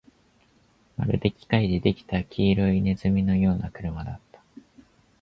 [0.97, 4.41] まるで機械で出来た黄色い鼠のような車だった